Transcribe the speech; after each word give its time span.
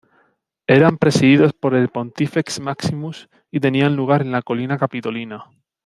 Eran 0.65 0.97
presididos 0.97 1.53
por 1.53 1.75
el 1.75 1.89
"Pontifex 1.89 2.59
Maximus" 2.59 3.29
y 3.51 3.59
tenían 3.59 3.95
lugar 3.95 4.23
en 4.23 4.31
la 4.31 4.41
Colina 4.41 4.79
Capitolina. 4.79 5.45